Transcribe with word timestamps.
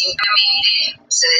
simplemente 0.00 1.04
ustedes 1.06 1.38